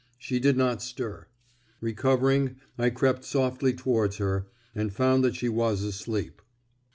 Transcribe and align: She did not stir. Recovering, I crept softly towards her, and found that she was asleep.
She 0.17 0.39
did 0.39 0.57
not 0.57 0.81
stir. 0.81 1.27
Recovering, 1.79 2.55
I 2.75 2.89
crept 2.89 3.23
softly 3.23 3.71
towards 3.73 4.17
her, 4.17 4.47
and 4.73 4.91
found 4.91 5.23
that 5.23 5.35
she 5.35 5.47
was 5.47 5.83
asleep. 5.83 6.41